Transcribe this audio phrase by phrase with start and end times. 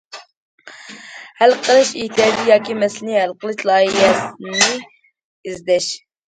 [1.41, 5.93] ھەل قىلىش ئېھتىياجى ياكى مەسىلىنى ھەل قىلىش لايىھەسىنى ئىزدەش.